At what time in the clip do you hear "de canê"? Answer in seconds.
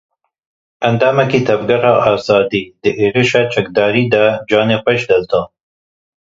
4.13-4.77